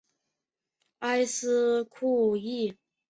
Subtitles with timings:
[0.99, 2.75] 埃斯库利。